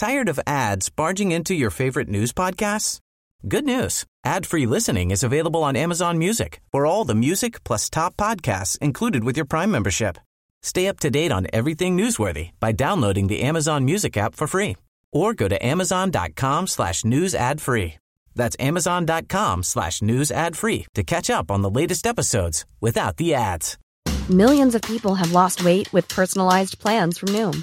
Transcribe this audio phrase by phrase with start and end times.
[0.00, 3.00] Tired of ads barging into your favorite news podcasts?
[3.46, 4.06] Good news.
[4.24, 9.24] Ad-free listening is available on Amazon Music for all the music plus top podcasts included
[9.24, 10.16] with your Prime membership.
[10.62, 14.78] Stay up to date on everything newsworthy by downloading the Amazon Music app for free
[15.12, 17.98] or go to amazon.com slash news ad free.
[18.34, 23.34] That's amazon.com slash news ad free to catch up on the latest episodes without the
[23.34, 23.76] ads.
[24.30, 27.62] Millions of people have lost weight with personalized plans from Noom,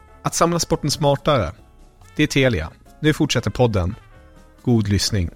[0.23, 1.51] Att samla sporten smartare.
[2.15, 2.69] Det är Telia.
[2.99, 3.95] Nu fortsätter podden.
[4.63, 5.29] God lyssning.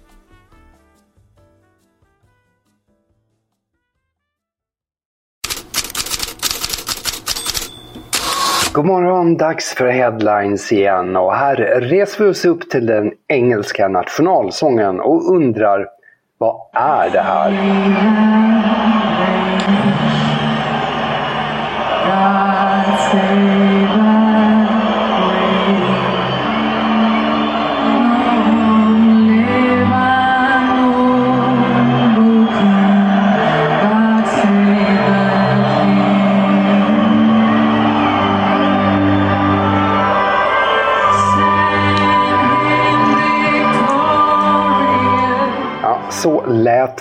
[8.72, 13.88] God morgon, dags för headlines igen och här reser vi oss upp till den engelska
[13.88, 15.86] nationalsången och undrar
[16.38, 18.95] vad är det här?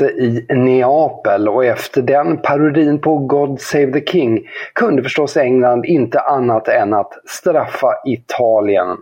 [0.02, 4.42] Lät i Neapel och efter den parodin på God Save the King
[4.74, 8.98] kunde förstås England inte annat än att straffa Italien.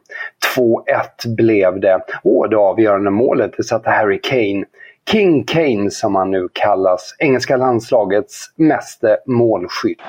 [0.58, 4.66] 2-1 blev det och det avgörande målet satte Harry Kane.
[5.12, 10.00] King Kane som han nu kallas, engelska landslagets meste målskytt.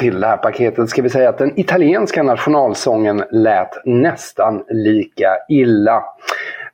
[0.00, 6.04] Till det här paketet ska vi säga att den italienska nationalsången lät nästan lika illa.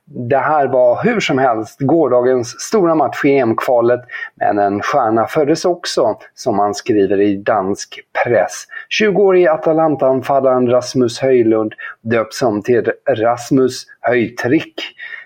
[0.05, 4.01] Det här var hur som helst gårdagens stora match i EM-kvalet,
[4.35, 8.65] men en stjärna föddes också, som man skriver i dansk press.
[9.01, 14.81] 20-årige Atalanta-anfallaren Rasmus Höjlund döps om till Rasmus Höjtrick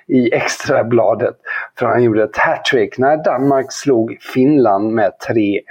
[0.07, 1.35] i extrabladet,
[1.79, 5.61] för han gjorde ett hattrick när Danmark slog Finland med 3-1.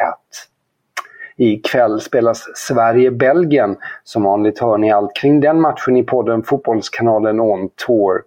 [1.43, 3.77] Ikväll spelas Sverige-Belgien.
[4.05, 8.23] Som vanligt hör ni allt kring den matchen i podden Fotbollskanalen On Tour.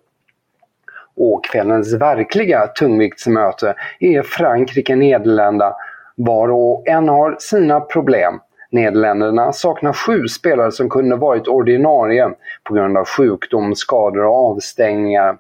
[1.16, 5.76] Och kvällens verkliga tungviktsmöte är Frankrike-Nederländerna
[6.16, 8.40] var och en har sina problem.
[8.72, 12.30] Nederländerna saknar sju spelare som kunde varit ordinarie
[12.64, 15.38] på grund av sjukdom, skador och avstängningar.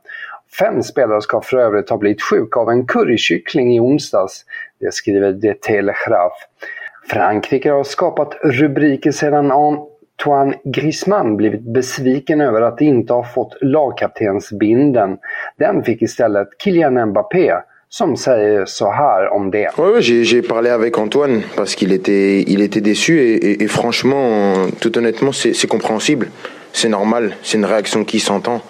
[0.59, 4.46] Fem spelare ska för övrigt ha blivit sjuka av en currykyckling i onsdags.
[4.79, 6.35] Det skriver De Telegraph.
[7.08, 15.17] Frankrike har skapat rubriker sedan Antoine Griezmann blivit besviken över att inte ha fått lagkaptensbinden.
[15.58, 17.53] Den fick istället Kylian Mbappé
[17.90, 19.70] som säger så här om det.
[19.78, 23.67] Ouais, ouais, j'ai, parlé avec Antoine parce qu'il était, il était déçu et, et, et
[23.67, 26.28] franchement, tout honnêtement, c'est compréhensible.
[26.72, 28.61] C'est normal, c'est une réaction qui s'entend.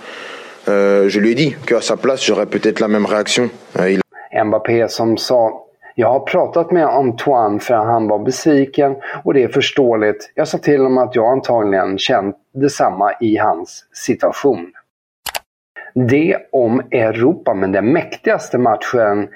[0.67, 3.49] Euh, je lui ai dit qu'à sa place, j'aurais peut-être la même réaction.
[3.79, 3.99] Euh, il
[4.33, 5.62] Mbappé som sa
[5.95, 10.31] jag har pratat med Antoine för han var besviken och det är förståeligt.
[10.35, 14.71] Jag sa till honom att jag antagligen känt detsamma i hans situation.
[15.95, 19.27] Det om Europa, men den mäktigaste matchen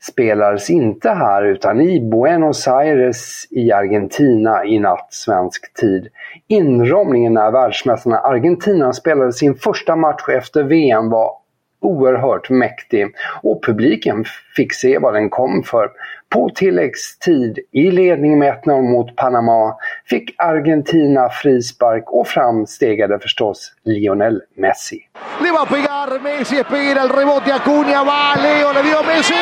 [0.00, 6.08] spelades inte här utan i Buenos Aires i Argentina i natt svensk tid.
[6.48, 11.43] Inramningen när världsmästarna Argentina spelade sin första match efter VM var
[11.84, 13.06] oerhört mäktig
[13.42, 14.24] och publiken
[14.56, 15.90] fick se vad den kom för.
[16.28, 24.42] På tilläggstid i ledning med 1-0 mot Panama fick Argentina frispark och framstegade förstås Lionel
[24.56, 24.98] Messi.
[25.42, 29.34] Le va a pegar Messi, espera el rebote Acuña, va Leo, le dio Messi.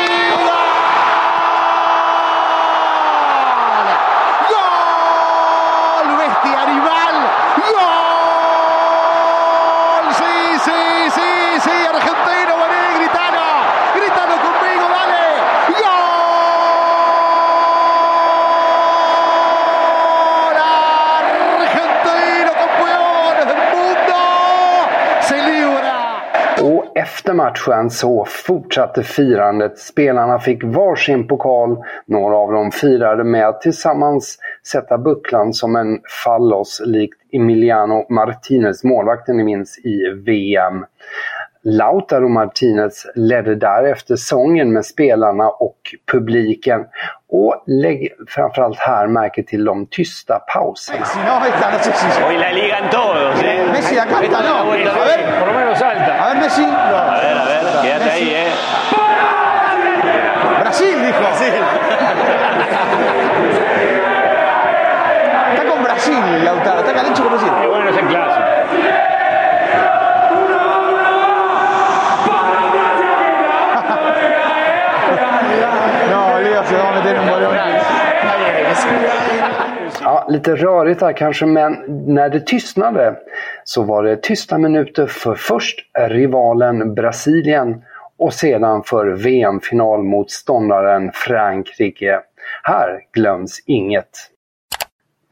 [27.02, 29.78] Efter matchen så fortsatte firandet.
[29.78, 31.76] Spelarna fick varsin pokal.
[32.06, 38.84] Några av dem firade med att tillsammans sätta bucklan som en fallos likt Emiliano Martinez,
[38.84, 40.84] målvakten ni minns, i VM.
[41.64, 45.76] Lautaro Martinez ledde därefter sången med spelarna och
[46.12, 46.84] publiken.
[47.30, 50.98] Och lägg framförallt här märke till de tysta pauserna.
[51.00, 52.22] Messi, no, esta no sé si.
[52.22, 53.42] Hoy la ligan todos.
[53.72, 54.54] Messi la canta, Esta es no.
[54.56, 54.90] la vuelta.
[54.90, 55.38] A ver.
[55.40, 56.14] por lo menos salta.
[56.24, 56.64] A ver, Messi.
[56.64, 59.41] A ver, a ver, quédate ahí.
[80.00, 83.16] Ja, lite rörigt här kanske, men när det tystnade
[83.64, 87.82] så var det tysta minuter för först rivalen Brasilien
[88.18, 92.20] och sedan för VM-finalmotståndaren Frankrike.
[92.62, 94.31] Här glöms inget.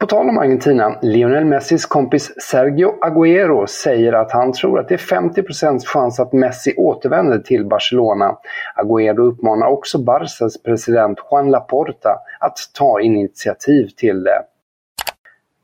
[0.01, 4.93] På tal om Argentina, Lionel Messis kompis Sergio Agüero säger att han tror att det
[4.93, 8.37] är 50% chans att Messi återvänder till Barcelona.
[8.75, 14.41] Agüero uppmanar också Barcas president Juan Laporta att ta initiativ till det.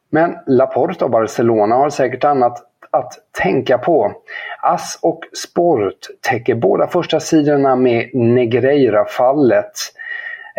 [0.09, 3.13] Men Laporta och Barcelona har säkert annat att
[3.43, 4.11] tänka på.
[4.61, 9.71] Ass och Sport täcker båda första sidorna med Negreira-fallet.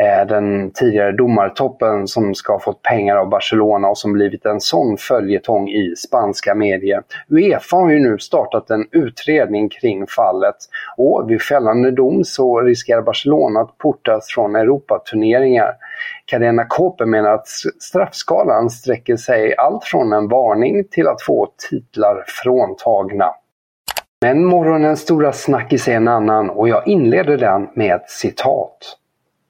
[0.01, 4.61] Eh, Den tidigare domartoppen som ska ha fått pengar av Barcelona och som blivit en
[4.61, 7.03] sån följetong i spanska medier.
[7.29, 10.57] Uefa har ju nu startat en utredning kring fallet
[10.97, 15.75] och vid fällande dom så riskerar Barcelona att portas från Europaturneringar.
[16.25, 17.49] Cadena Cope menar att
[17.81, 23.35] straffskalan sträcker sig allt från en varning till att få titlar fråntagna.
[24.21, 28.99] Men morgonens stora snackis är en annan och jag inleder den med ett citat.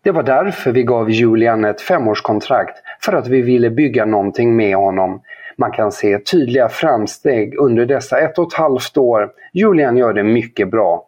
[0.02, 4.76] Det var därför vi gav Julian ett femårskontrakt, för att vi ville bygga någonting med
[4.76, 5.22] honom.
[5.56, 9.30] Man kan se tydliga framsteg under dessa ett och ett halvt år.
[9.52, 11.04] Julian gör det mycket bra.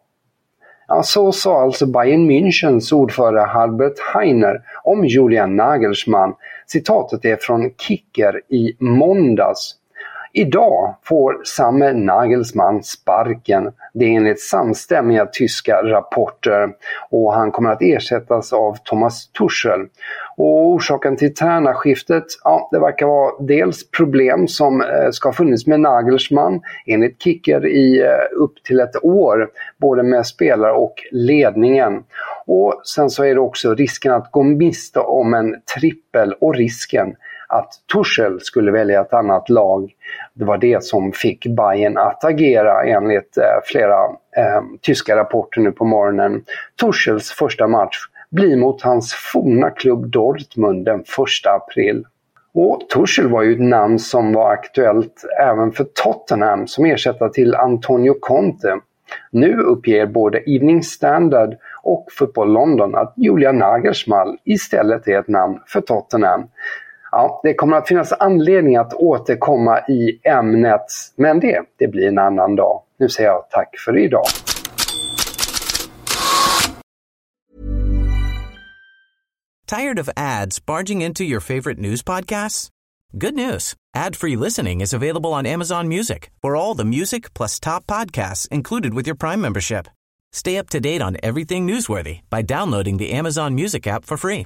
[0.87, 6.33] Ja, så sa alltså Bayern Münchens ordförande Herbert Heiner om Julian Nagelsmann.
[6.67, 9.75] Citatet är från Kicker i måndags.
[10.33, 13.71] Idag får samme Nagelsmann sparken.
[13.93, 16.69] Det är enligt samstämmiga tyska rapporter
[17.09, 19.79] och han kommer att ersättas av Thomas Tuchel.
[20.37, 25.67] Och orsaken till tränarskiftet, ja det verkar vara dels problem som eh, ska ha funnits
[25.67, 32.03] med Nagelsmann enligt Kicker i eh, upp till ett år, både med spelare och ledningen.
[32.45, 37.15] Och sen så är det också risken att gå miste om en trippel och risken
[37.51, 39.91] att Tuchel skulle välja ett annat lag.
[40.33, 44.03] Det var det som fick Bayern att agera enligt eh, flera
[44.37, 46.43] eh, tyska rapporter nu på morgonen.
[46.81, 47.97] Tuchels första match
[48.31, 51.05] blir mot hans forna klubb Dortmund den 1
[51.45, 52.05] april.
[52.53, 57.55] Och Tuchel var ju ett namn som var aktuellt även för Tottenham som ersättare till
[57.55, 58.79] Antonio Conte.
[59.31, 65.59] Nu uppger både Evening Standard och Football London att Julian Nagelsmann istället är ett namn
[65.67, 66.43] för Tottenham.
[67.11, 72.17] Ja, det kommer att finnas anledning att återkomma i ämnet, men det, det blir en
[72.17, 72.81] annan dag.
[72.99, 74.25] Nu säger jag tack för idag.
[79.67, 82.69] Tired of ads barging into your favorite news podcasts?
[83.13, 83.75] Good news.
[83.97, 88.93] Ad-free listening is available on Amazon Music for all the music plus top podcasts included
[88.93, 89.87] with your Prime membership.
[90.33, 94.45] Stay up to date on everything newsworthy by downloading the Amazon Music app for free